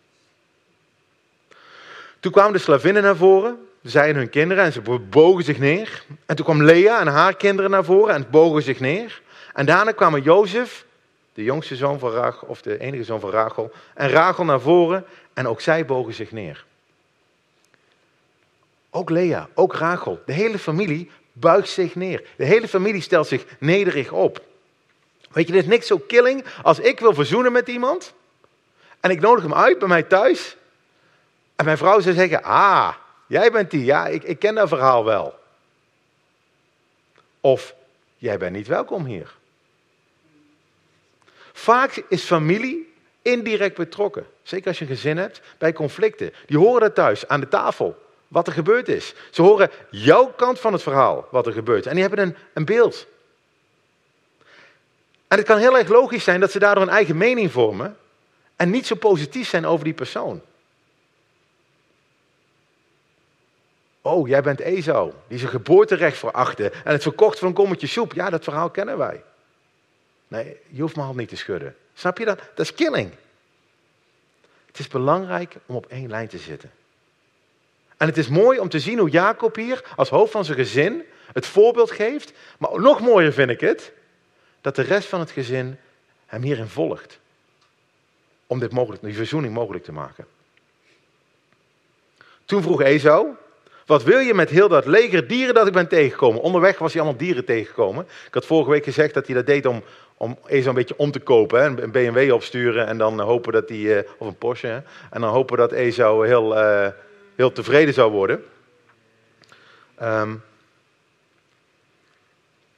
[2.21, 6.05] Toen kwamen de slavinnen naar voren, zeiden hun kinderen en ze bogen zich neer.
[6.27, 9.21] En toen kwam Lea en haar kinderen naar voren en bogen zich neer.
[9.53, 10.85] En daarna kwamen Jozef,
[11.35, 15.05] de jongste zoon van Rachel, of de enige zoon van Rachel, en Rachel naar voren
[15.33, 16.65] en ook zij bogen zich neer.
[18.95, 22.29] Ook Lea, ook Rachel, de hele familie buigt zich neer.
[22.37, 24.45] De hele familie stelt zich nederig op.
[25.31, 28.13] Weet je, er is niks zo killing als ik wil verzoenen met iemand
[29.01, 30.57] en ik nodig hem uit bij mij thuis.
[31.57, 32.95] En mijn vrouw zou zeggen, ah,
[33.27, 35.39] jij bent die, ja, ik, ik ken dat verhaal wel.
[37.41, 37.75] Of,
[38.17, 39.35] jij bent niet welkom hier.
[41.53, 44.27] Vaak is familie indirect betrokken.
[44.43, 46.33] Zeker als je een gezin hebt, bij conflicten.
[46.47, 48.02] Die horen dat thuis, aan de tafel
[48.33, 49.15] wat er gebeurd is.
[49.31, 51.87] Ze horen jouw kant van het verhaal, wat er gebeurt.
[51.87, 53.07] En die hebben een, een beeld.
[55.29, 57.97] En het kan heel erg logisch zijn dat ze daardoor een eigen mening vormen
[58.57, 60.43] en niet zo positief zijn over die persoon.
[64.01, 68.13] Oh, jij bent Esau, die zijn geboorterecht verachtte en het verkocht voor een kommetje soep.
[68.13, 69.23] Ja, dat verhaal kennen wij.
[70.29, 71.77] Nee, je hoeft me al niet te schudden.
[71.95, 72.39] Snap je dat?
[72.39, 73.13] Dat is killing.
[74.67, 76.71] Het is belangrijk om op één lijn te zitten.
[78.03, 81.03] En het is mooi om te zien hoe Jacob hier als hoofd van zijn gezin
[81.33, 82.33] het voorbeeld geeft.
[82.59, 83.93] Maar nog mooier vind ik het,
[84.61, 85.79] dat de rest van het gezin
[86.27, 87.19] hem hierin volgt.
[88.47, 90.27] Om dit mogelijk, die verzoening mogelijk te maken.
[92.45, 93.29] Toen vroeg Esau,
[93.87, 96.41] wat wil je met heel dat leger dieren dat ik ben tegengekomen?
[96.41, 98.07] Onderweg was hij allemaal dieren tegengekomen.
[98.27, 99.83] Ik had vorige week gezegd dat hij dat deed om,
[100.17, 101.61] om Esau een beetje om te kopen.
[101.61, 101.83] Hè?
[101.83, 104.81] Een BMW opsturen en dan hopen dat hij, eh, of een Porsche, hè?
[105.11, 106.59] en dan hopen dat Esau heel...
[106.59, 106.87] Uh,
[107.35, 108.45] heel tevreden zou worden.
[110.03, 110.43] Um,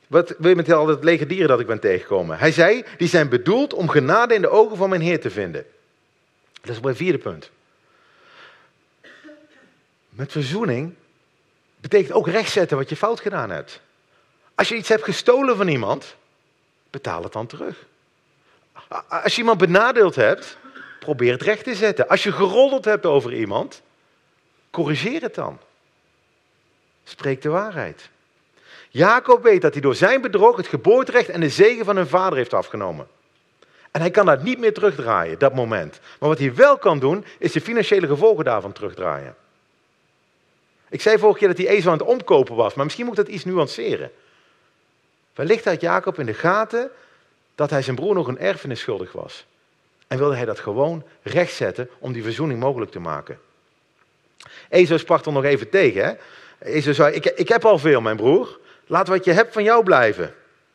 [0.07, 2.38] wat wil je met al dat lege dieren dat ik ben tegengekomen?
[2.38, 5.67] Hij zei, die zijn bedoeld om genade in de ogen van mijn Heer te vinden.
[6.61, 7.51] Dat is mijn vierde punt.
[10.09, 10.95] Met verzoening
[11.81, 13.81] betekent ook rechtzetten wat je fout gedaan hebt.
[14.55, 16.17] Als je iets hebt gestolen van iemand,
[16.90, 17.87] betaal het dan terug.
[19.09, 20.57] Als je iemand benadeeld hebt,
[20.99, 22.09] probeer het recht te zetten.
[22.09, 23.83] Als je geroddeld hebt over iemand,
[24.75, 25.59] Corrigeer het dan.
[27.05, 28.11] Spreek de waarheid.
[28.91, 32.39] Jacob weet dat hij door zijn bedrog het geboorterecht en de zegen van hun vader
[32.39, 33.07] heeft afgenomen.
[33.91, 36.01] En hij kan dat niet meer terugdraaien, dat moment.
[36.21, 39.37] Maar wat hij wel kan doen, is de financiële gevolgen daarvan terugdraaien.
[40.89, 43.25] Ik zei vorige keer dat hij Esau aan het omkopen was, maar misschien moet ik
[43.25, 44.11] dat iets nuanceren.
[45.35, 46.91] Wellicht had Jacob in de gaten
[47.55, 49.47] dat hij zijn broer nog een erfenis schuldig was.
[50.07, 53.39] En wilde hij dat gewoon rechtzetten om die verzoening mogelijk te maken.
[54.68, 56.04] Ezo sprak er nog even tegen.
[56.04, 56.12] Hè?
[56.59, 58.59] Ezo zei, ik, ik heb al veel, mijn broer.
[58.87, 60.35] Laat wat je hebt van jou blijven.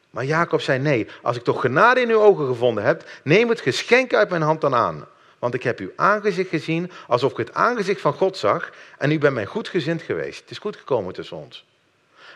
[0.10, 3.62] Maar Jacob zei, nee, als ik toch genade in uw ogen gevonden heb, neem het
[3.62, 5.08] geschenk uit mijn hand dan aan.
[5.40, 9.18] Want ik heb uw aangezicht gezien alsof ik het aangezicht van God zag en u
[9.18, 10.40] bent mij goed gezind geweest.
[10.40, 11.66] Het is goed gekomen tussen ons.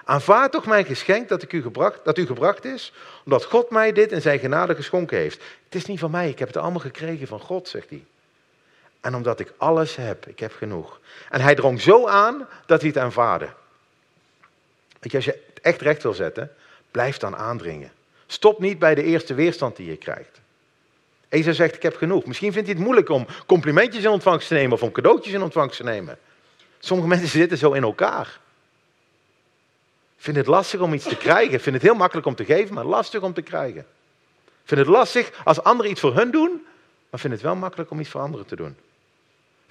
[0.05, 2.93] Aanvaard toch mijn geschenk dat, ik u gebracht, dat u gebracht is,
[3.25, 5.41] omdat God mij dit in zijn genade geschonken heeft.
[5.65, 8.05] Het is niet van mij, ik heb het allemaal gekregen van God, zegt hij.
[9.03, 10.99] En omdat ik alles heb, ik heb genoeg.
[11.29, 13.49] En hij drong zo aan dat hij het aanvaarde.
[14.99, 16.51] Weet je, als je het echt recht wil zetten,
[16.91, 17.91] blijf dan aandringen.
[18.27, 20.41] Stop niet bij de eerste weerstand die je krijgt.
[21.29, 22.25] Eza zegt, ik heb genoeg.
[22.25, 25.41] Misschien vindt hij het moeilijk om complimentjes in ontvangst te nemen of om cadeautjes in
[25.41, 26.17] ontvangst te nemen.
[26.79, 28.39] Sommige mensen zitten zo in elkaar.
[30.17, 31.59] Vind het lastig om iets te krijgen.
[31.59, 33.85] Vind het heel makkelijk om te geven, maar lastig om te krijgen.
[34.63, 36.65] Vind het lastig als anderen iets voor hun doen,
[37.09, 38.77] maar vind het wel makkelijk om iets voor anderen te doen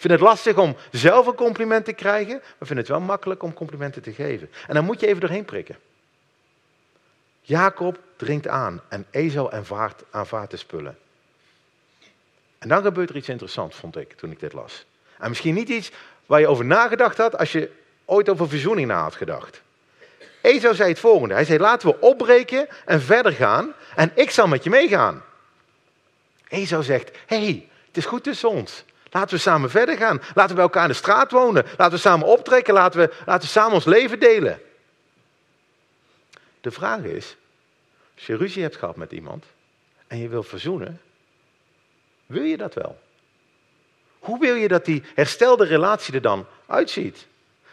[0.02, 3.54] vind het lastig om zelf een compliment te krijgen, maar vind het wel makkelijk om
[3.54, 4.50] complimenten te geven.
[4.66, 5.76] En dan moet je even doorheen prikken.
[7.40, 10.98] Jacob dringt aan en Ezel aanvaardt, aanvaardt de spullen.
[12.58, 14.84] En dan gebeurt er iets interessants, vond ik, toen ik dit las.
[15.18, 15.90] En misschien niet iets
[16.26, 17.70] waar je over nagedacht had als je
[18.04, 19.62] ooit over verzoening na had gedacht.
[20.40, 21.34] Ezo zei het volgende.
[21.34, 25.24] Hij zei, laten we opbreken en verder gaan en ik zal met je meegaan.
[26.48, 28.84] Ezo zegt, hé, hey, het is goed tussen ons.
[29.12, 30.22] Laten we samen verder gaan.
[30.34, 31.64] Laten we bij elkaar in de straat wonen.
[31.76, 32.74] Laten we samen optrekken.
[32.74, 34.60] Laten we, laten we samen ons leven delen.
[36.60, 37.36] De vraag is,
[38.14, 39.44] als je ruzie hebt gehad met iemand
[40.06, 41.00] en je wil verzoenen,
[42.26, 43.00] wil je dat wel?
[44.18, 47.26] Hoe wil je dat die herstelde relatie er dan uitziet?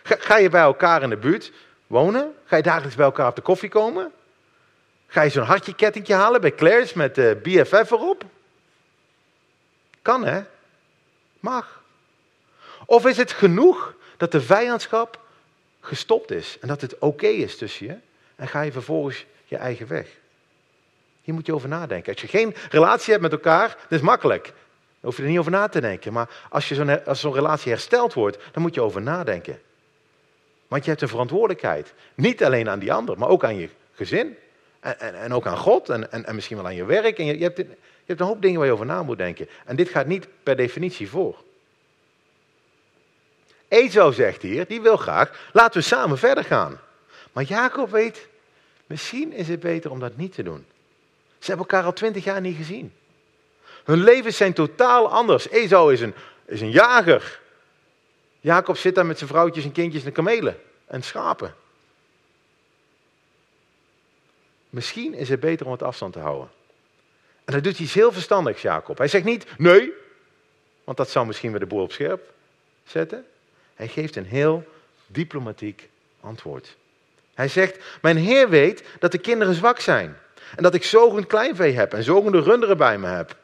[0.03, 1.51] Ga, je bij elkaar in de buurt
[1.87, 2.35] wonen?
[2.45, 4.11] Ga je dagelijks bij elkaar op de koffie komen?
[5.07, 8.23] Ga je zo'n hartje halen bij Claire's met de BFF erop?
[10.01, 10.43] Kan hè?
[11.39, 11.83] Mag.
[12.85, 15.19] Of is het genoeg dat de vijandschap
[15.79, 17.95] gestopt is en dat het oké is tussen je.
[18.35, 20.07] En ga je vervolgens je eigen weg.
[21.21, 22.13] Hier moet je over nadenken.
[22.13, 24.43] Als je geen relatie hebt met elkaar, dat is makkelijk.
[24.43, 24.53] Dan
[25.09, 26.13] hoef je er niet over na te denken.
[26.13, 29.61] Maar als zo'n zo'n relatie hersteld wordt, dan moet je over nadenken.
[30.67, 31.93] Want je hebt een verantwoordelijkheid.
[32.15, 34.37] Niet alleen aan die ander, maar ook aan je gezin.
[34.79, 37.17] En, en, en ook aan God en, en, en, misschien wel aan je werk.
[37.17, 37.77] En je, je, hebt, je
[38.09, 39.49] hebt een hoop dingen waar je over na moet denken.
[39.65, 41.43] En dit gaat niet per definitie voor.
[43.67, 46.79] Ezo zegt hier, die wil graag, laten we samen verder gaan.
[47.31, 48.27] Maar Jacob weet,
[48.85, 50.65] misschien is het beter om dat niet te doen.
[51.39, 52.93] Ze hebben elkaar al twintig jaar niet gezien.
[53.83, 55.49] Hun levens zijn totaal anders.
[55.49, 56.13] Ezo is een,
[56.45, 57.39] is een jager.
[58.39, 61.55] Jacob zit daar met zijn vrouwtjes en kindjes en kamelen en schapen.
[64.69, 66.49] Misschien is het beter om het afstand te houden.
[67.49, 68.97] En dat doet hij heel verstandig, Jacob.
[68.97, 69.91] Hij zegt niet nee,
[70.83, 72.31] want dat zou misschien weer de boel op scherp
[72.85, 73.25] zetten.
[73.75, 74.67] Hij geeft een heel
[75.07, 75.89] diplomatiek
[76.21, 76.75] antwoord.
[77.33, 80.17] Hij zegt: Mijn Heer weet dat de kinderen zwak zijn.
[80.55, 83.35] En dat ik zogend kleinvee heb en zogende runderen bij me heb.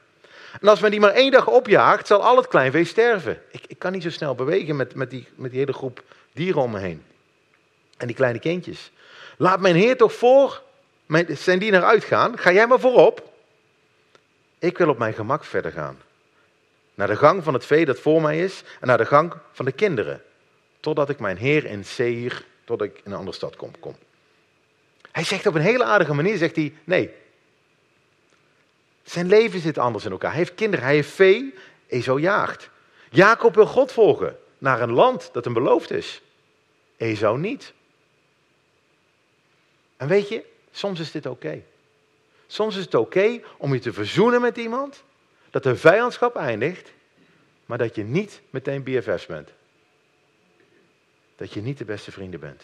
[0.61, 3.41] En als men die maar één dag opjaagt, zal al het kleinvee sterven.
[3.51, 6.61] Ik, ik kan niet zo snel bewegen met, met, die, met die hele groep dieren
[6.61, 7.03] om me heen.
[7.97, 8.91] En die kleine kindjes.
[9.37, 10.61] Laat mijn Heer toch voor
[11.05, 12.37] mijn, zijn dienaar uitgaan.
[12.37, 13.33] Ga jij maar voorop.
[14.59, 15.97] Ik wil op mijn gemak verder gaan.
[16.93, 19.65] Naar de gang van het vee dat voor mij is en naar de gang van
[19.65, 20.23] de kinderen.
[20.79, 23.79] Totdat ik mijn Heer in Seir, tot ik in een andere stad kom.
[23.79, 23.95] kom.
[25.11, 27.13] Hij zegt op een hele aardige manier, zegt hij, nee.
[29.03, 30.29] Zijn leven zit anders in elkaar.
[30.29, 31.53] Hij heeft kinderen, hij heeft vee,
[31.87, 32.69] Ezo jaagt.
[33.09, 36.21] Jacob wil God volgen naar een land dat hem beloofd is.
[36.97, 37.73] Ezo niet.
[39.97, 41.61] En weet je, soms is dit oké.
[42.47, 45.03] Soms is het oké om je te verzoenen met iemand,
[45.49, 46.91] dat de vijandschap eindigt,
[47.65, 49.49] maar dat je niet meteen BFF's bent.
[51.35, 52.63] Dat je niet de beste vrienden bent.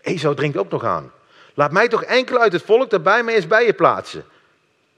[0.00, 1.12] Ezo drinkt ook nog aan.
[1.54, 4.24] Laat mij toch enkel uit het volk dat bij mij bij je plaatsen.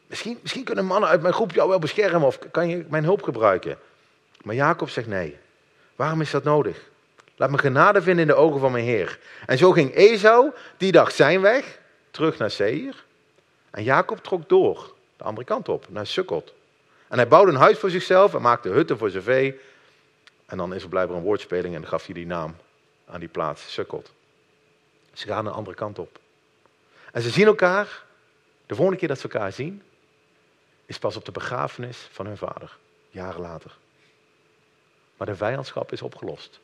[0.06, 3.22] Misschien, misschien kunnen mannen uit mijn groep jou wel beschermen of kan je mijn hulp
[3.22, 3.78] gebruiken.
[4.42, 5.38] Maar Jacob zegt nee.
[5.96, 6.88] Waarom is dat nodig?
[7.36, 9.18] Laat me genade vinden in de ogen van mijn Heer.
[9.46, 11.79] En zo ging Esau die dag zijn weg,
[12.10, 13.04] terug naar Seir.
[13.70, 16.54] En Jacob trok door, de andere kant op, naar Sukkot.
[17.08, 19.60] En hij bouwde een huis voor zichzelf en maakte hutten voor zijn vee.
[20.46, 22.56] En dan is er blijkbaar een woordspeling en gaf hij die naam
[23.06, 24.12] aan die plaats, Sukkot.
[25.12, 26.18] Ze gaan de andere kant op.
[27.12, 28.04] En ze zien elkaar,
[28.66, 29.82] de volgende keer dat ze elkaar zien,
[30.86, 32.76] is pas op de begrafenis van hun vader,
[33.10, 33.76] jaren later.
[35.16, 36.60] Maar de vijandschap is opgelost.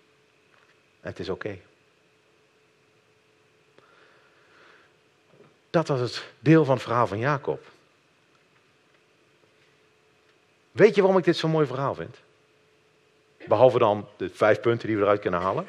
[1.00, 1.58] En het is oké.
[5.70, 7.64] Dat was het deel van het verhaal van Jacob.
[10.72, 12.16] Weet je waarom ik dit zo'n mooi verhaal vind?
[13.46, 15.66] Behalve dan de vijf punten die we eruit kunnen halen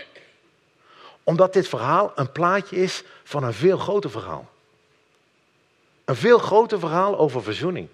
[1.27, 4.49] omdat dit verhaal een plaatje is van een veel groter verhaal.
[6.05, 7.87] Een veel groter verhaal over verzoening.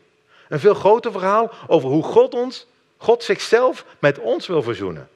[0.49, 5.09] Een veel groter verhaal over hoe God ons, God zichzelf met ons wil verzoenen.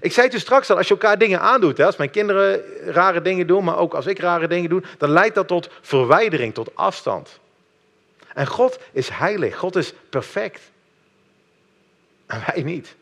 [0.00, 3.22] Ik zei toen straks al, als je elkaar dingen aandoet, hè, als mijn kinderen rare
[3.22, 6.74] dingen doen, maar ook als ik rare dingen doe, dan leidt dat tot verwijdering, tot
[6.74, 7.38] afstand.
[8.34, 10.70] En God is heilig, God is perfect.
[12.26, 12.96] En wij niet.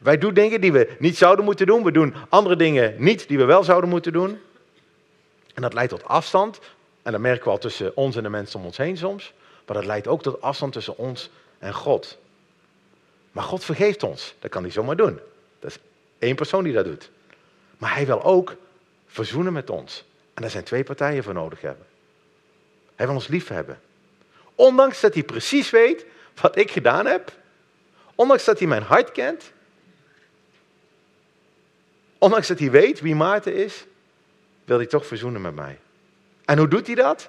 [0.00, 1.82] Wij doen dingen die we niet zouden moeten doen.
[1.82, 4.40] We doen andere dingen niet die we wel zouden moeten doen.
[5.54, 6.58] En dat leidt tot afstand.
[7.02, 9.32] En dat merken we al tussen ons en de mensen om ons heen soms.
[9.66, 12.18] Maar dat leidt ook tot afstand tussen ons en God.
[13.32, 14.34] Maar God vergeeft ons.
[14.38, 15.20] Dat kan hij zomaar doen.
[15.58, 15.78] Dat is
[16.18, 17.10] één persoon die dat doet.
[17.78, 18.56] Maar hij wil ook
[19.06, 20.04] verzoenen met ons.
[20.34, 21.86] En daar zijn twee partijen voor nodig hebben.
[22.94, 23.80] Hij wil ons lief hebben.
[24.54, 26.06] Ondanks dat hij precies weet
[26.40, 27.32] wat ik gedaan heb.
[28.14, 29.52] Ondanks dat hij mijn hart kent.
[32.18, 33.84] Ondanks dat hij weet wie Maarten is,
[34.64, 35.78] wil hij toch verzoenen met mij.
[36.44, 37.28] En hoe doet hij dat?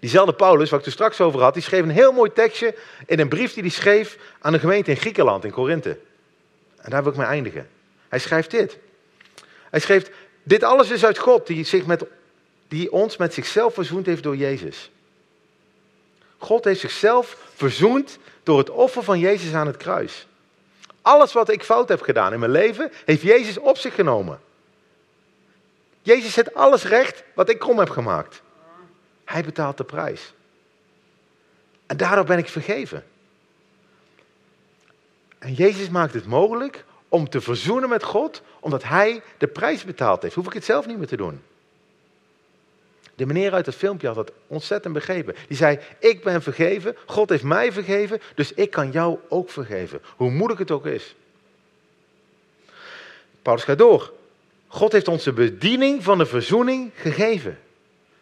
[0.00, 2.74] Diezelfde Paulus, waar ik het straks over had, die schreef een heel mooi tekstje
[3.06, 5.98] in een brief die hij schreef aan de gemeente in Griekenland, in Korinthe.
[6.84, 7.68] En daar wil ik mee eindigen.
[8.08, 8.78] Hij schrijft dit.
[9.70, 10.10] Hij schreef,
[10.42, 12.04] dit alles is uit God, die, zich met,
[12.68, 14.90] die ons met zichzelf verzoend heeft door Jezus.
[16.38, 20.26] God heeft zichzelf verzoend door het offer van Jezus aan het kruis.
[21.02, 24.40] Alles wat ik fout heb gedaan in mijn leven, heeft Jezus op zich genomen.
[26.02, 28.42] Jezus zet alles recht wat ik krom heb gemaakt.
[29.24, 30.32] Hij betaalt de prijs.
[31.86, 33.04] En daardoor ben ik vergeven.
[35.44, 40.22] En Jezus maakt het mogelijk om te verzoenen met God, omdat Hij de prijs betaald
[40.22, 40.34] heeft.
[40.34, 41.42] Hoef ik het zelf niet meer te doen.
[43.14, 45.34] De meneer uit het filmpje had dat ontzettend begrepen.
[45.48, 50.00] Die zei, ik ben vergeven, God heeft mij vergeven, dus ik kan jou ook vergeven.
[50.16, 51.14] Hoe moeilijk het ook is.
[53.42, 54.12] Paulus gaat door.
[54.66, 57.58] God heeft ons de bediening van de verzoening gegeven.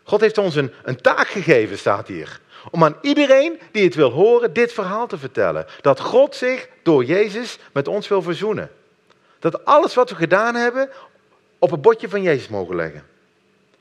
[0.02, 2.40] God heeft ons een, een taak gegeven, staat hier.
[2.70, 5.66] Om aan iedereen die het wil horen, dit verhaal te vertellen.
[5.80, 8.70] Dat God zich door Jezus met ons wil verzoenen.
[9.38, 10.90] Dat alles wat we gedaan hebben
[11.58, 13.04] op het bordje van Jezus mogen leggen.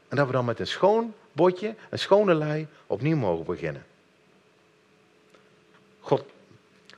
[0.08, 3.86] En dat we dan met een schoon bordje, een schone lei, opnieuw mogen beginnen.
[6.00, 6.24] God,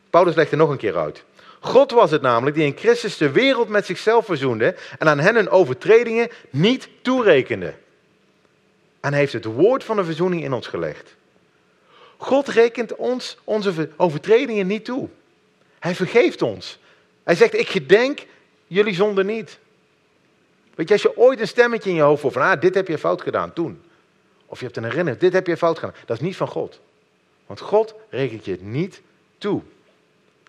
[0.09, 1.23] Paulus legt er nog een keer uit.
[1.59, 5.35] God was het namelijk die in Christus de wereld met zichzelf verzoende en aan hen
[5.35, 7.73] hun overtredingen niet toerekende.
[8.99, 11.15] En hij heeft het woord van de verzoening in ons gelegd.
[12.23, 15.09] God rekent ons onze overtredingen niet toe.
[15.79, 16.79] Hij vergeeft ons.
[17.23, 18.25] Hij zegt, ik gedenk
[18.67, 19.59] jullie zonde niet.
[20.75, 22.87] Weet je, als je ooit een stemmetje in je hoofd hoort van, ah, dit heb
[22.87, 23.81] je fout gedaan toen.
[24.45, 25.95] Of je hebt een herinnering, dit heb je fout gedaan.
[26.05, 26.79] Dat is niet van God.
[27.45, 29.01] Want God rekent je het niet
[29.37, 29.61] toe.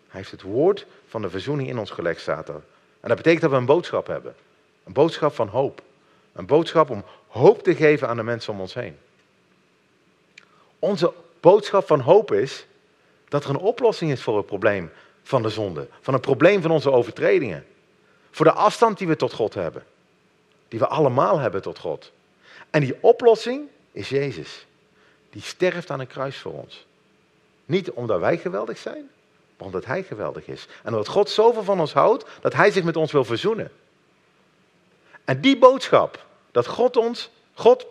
[0.09, 2.63] Hij heeft het woord van de verzoening in ons gelegd, er.
[3.01, 4.35] En dat betekent dat we een boodschap hebben.
[4.85, 5.83] Een boodschap van hoop.
[6.33, 8.97] Een boodschap om hoop te geven aan de mensen om ons heen.
[10.79, 11.13] Onze
[11.45, 12.67] boodschap van hoop is
[13.29, 14.91] dat er een oplossing is voor het probleem
[15.23, 15.89] van de zonde.
[16.01, 17.67] Van het probleem van onze overtredingen.
[18.31, 19.85] Voor de afstand die we tot God hebben.
[20.69, 22.13] Die we allemaal hebben tot God.
[22.71, 24.67] En die oplossing is Jezus.
[25.31, 26.87] Die sterft aan een kruis voor ons.
[27.65, 29.11] Niet omdat wij geweldig zijn,
[29.57, 30.67] maar omdat Hij geweldig is.
[30.83, 33.73] En omdat God zoveel van ons houdt, dat Hij zich met ons wil verzoenen.
[35.25, 37.87] En die boodschap, dat God, ons, God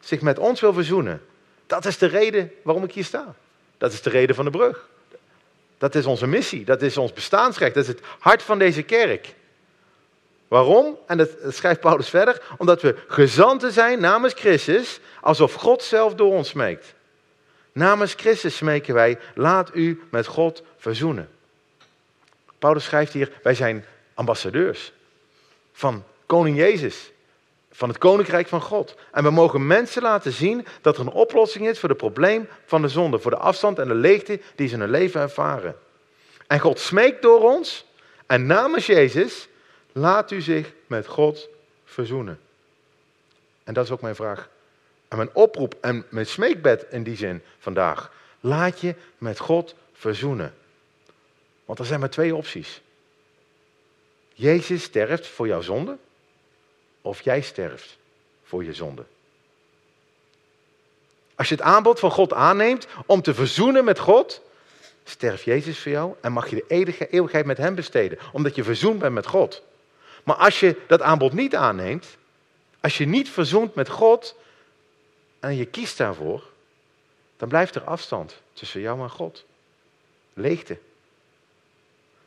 [0.00, 1.22] zich met ons wil verzoenen,
[1.66, 3.34] dat is de reden waarom ik hier sta.
[3.78, 4.88] Dat is de reden van de brug.
[5.78, 9.34] Dat is onze missie, dat is ons bestaansrecht, dat is het hart van deze kerk.
[10.48, 10.98] Waarom?
[11.06, 12.42] En dat schrijft Paulus verder.
[12.58, 16.94] Omdat we gezanten zijn namens Christus, alsof God zelf door ons smeekt.
[17.72, 21.28] Namens Christus smeken wij, laat u met God verzoenen.
[22.58, 24.92] Paulus schrijft hier, wij zijn ambassadeurs
[25.72, 27.10] van koning Jezus,
[27.74, 28.94] van het koninkrijk van God.
[29.12, 32.82] En we mogen mensen laten zien dat er een oplossing is voor het probleem van
[32.82, 35.76] de zonde, voor de afstand en de leegte die ze in hun leven ervaren.
[36.46, 37.86] En God smeekt door ons
[38.26, 39.48] en namens Jezus
[39.96, 41.48] Laat u zich met God
[41.84, 42.40] verzoenen.
[43.64, 44.48] En dat is ook mijn vraag.
[45.08, 48.12] En mijn oproep en mijn smeekbed in die zin vandaag.
[48.40, 50.54] Laat je met God verzoenen.
[51.64, 52.82] Want er zijn maar twee opties.
[54.32, 55.96] Jezus sterft voor jouw zonde.
[57.04, 57.96] Of jij sterft
[58.44, 59.04] voor je zonde.
[61.34, 64.42] Als je het aanbod van God aanneemt om te verzoenen met God,
[65.04, 68.64] sterft Jezus voor jou en mag je de eeuwige eeuwigheid met Hem besteden, omdat je
[68.64, 69.62] verzoend bent met God.
[70.22, 72.16] Maar als je dat aanbod niet aanneemt,
[72.80, 74.36] als je niet verzoent met God
[75.40, 76.42] en je kiest daarvoor,
[77.36, 79.44] dan blijft er afstand tussen jou en God.
[80.34, 80.78] Leegte.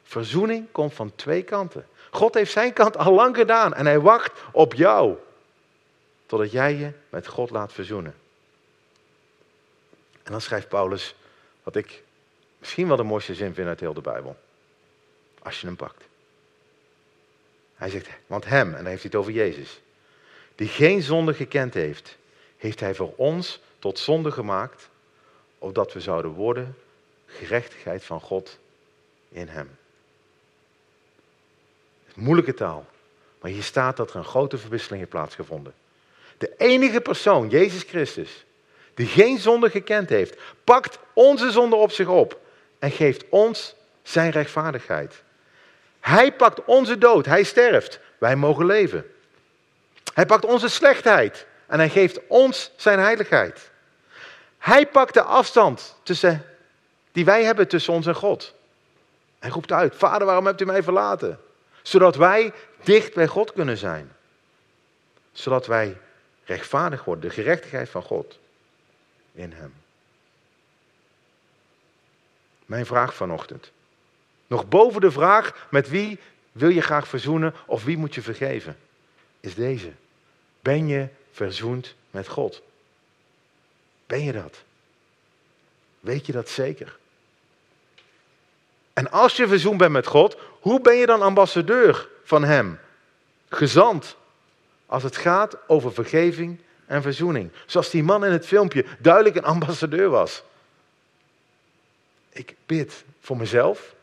[0.03, 1.87] Verzoening komt van twee kanten.
[2.11, 5.17] God heeft zijn kant al lang gedaan en hij wacht op jou.
[6.25, 8.15] Totdat jij je met God laat verzoenen.
[10.23, 11.15] En dan schrijft Paulus
[11.63, 12.03] wat ik
[12.59, 14.37] misschien wel de mooiste zin vind uit heel de Bijbel.
[15.43, 16.03] Als je hem pakt.
[17.75, 19.81] Hij zegt, want hem, en dan heeft hij het over Jezus,
[20.55, 22.17] die geen zonde gekend heeft,
[22.57, 24.89] heeft hij voor ons tot zonde gemaakt,
[25.57, 26.75] opdat we zouden worden
[27.25, 28.57] gerechtigheid van God
[29.29, 29.77] in hem.
[32.17, 32.85] Moeilijke taal,
[33.41, 35.73] maar hier staat dat er een grote verwisseling heeft plaatsgevonden.
[36.37, 38.45] De enige persoon, Jezus Christus,
[38.93, 42.39] die geen zonde gekend heeft, pakt onze zonde op zich op
[42.79, 45.23] en geeft ons zijn rechtvaardigheid.
[45.99, 49.05] Hij pakt onze dood, hij sterft, wij mogen leven.
[50.13, 53.69] Hij pakt onze slechtheid en hij geeft ons zijn heiligheid.
[54.57, 56.45] Hij pakt de afstand tussen,
[57.11, 58.53] die wij hebben tussen ons en God.
[59.39, 61.39] Hij roept uit, Vader, waarom hebt u mij verlaten?
[61.87, 64.11] Zodat wij dicht bij God kunnen zijn.
[65.31, 65.97] Zodat wij
[66.43, 68.39] rechtvaardig worden, de gerechtigheid van God
[69.31, 69.73] in Hem.
[72.65, 73.71] Mijn vraag vanochtend.
[74.47, 76.19] Nog boven de vraag met wie
[76.51, 78.77] wil je graag verzoenen of wie moet je vergeven,
[79.39, 79.91] is deze.
[80.61, 82.61] Ben je verzoend met God?
[84.05, 84.63] Ben je dat?
[85.99, 86.97] Weet je dat zeker?
[88.93, 90.37] En als je verzoend bent met God,
[90.67, 92.79] hoe ben je dan ambassadeur van Hem?
[93.49, 94.15] Gezant.
[94.85, 97.51] Als het gaat over vergeving en verzoening.
[97.65, 100.43] Zoals die man in het filmpje duidelijk een ambassadeur was.
[102.29, 103.95] Ik bid voor mezelf,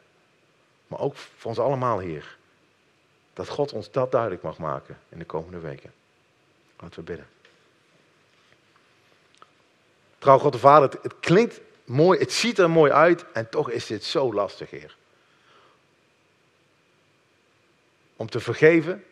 [0.87, 2.37] maar ook voor ons allemaal hier.
[3.33, 5.93] Dat God ons dat duidelijk mag maken in de komende weken.
[6.81, 7.27] Laten we bidden.
[10.19, 13.71] Trouw God de Vader, het, het klinkt mooi, het ziet er mooi uit en toch
[13.71, 14.97] is dit zo lastig, Heer.
[18.17, 19.05] Om te vergeven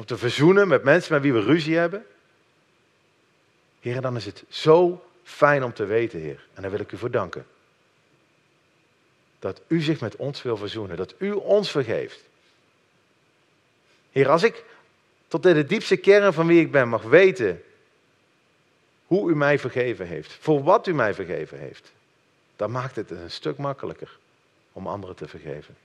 [0.00, 2.06] om te verzoenen met mensen met wie we ruzie hebben.
[3.80, 6.46] Heer, dan is het zo fijn om te weten, Heer.
[6.54, 7.46] En daar wil ik u voor danken.
[9.38, 12.20] Dat u zich met ons wil verzoenen, dat u ons vergeeft.
[14.10, 14.64] Heer, als ik
[15.28, 17.62] tot in de diepste kern van wie ik ben mag weten
[19.06, 21.92] hoe u mij vergeven heeft, voor wat u mij vergeven heeft,
[22.56, 24.18] dan maakt het een stuk makkelijker
[24.72, 25.76] om anderen te vergeven.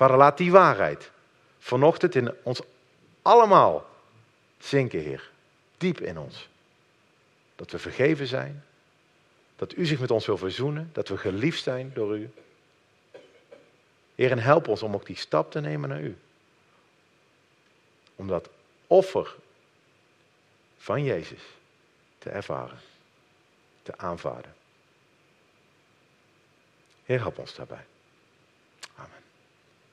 [0.00, 1.10] Vader, laat die waarheid
[1.58, 2.60] vanochtend in ons
[3.22, 3.86] allemaal
[4.58, 5.30] zinken, Heer.
[5.76, 6.48] Diep in ons.
[7.56, 8.64] Dat we vergeven zijn.
[9.56, 10.90] Dat u zich met ons wil verzoenen.
[10.92, 12.30] Dat we geliefd zijn door u.
[14.14, 16.16] Heer, en help ons om ook die stap te nemen naar u.
[18.16, 18.48] Om dat
[18.86, 19.34] offer
[20.78, 21.42] van Jezus
[22.18, 22.78] te ervaren.
[23.82, 24.54] Te aanvaarden.
[27.04, 27.89] Heer, help ons daarbij.